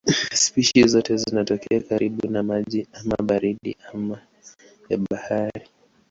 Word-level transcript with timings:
Spishi 0.33 0.87
zote 0.87 1.17
zinatokea 1.17 1.81
karibu 1.81 2.27
na 2.27 2.43
maji 2.43 2.87
ama 2.93 3.15
baridi 3.17 3.77
ama 3.93 4.19
ya 4.89 4.97
bahari. 4.97 5.69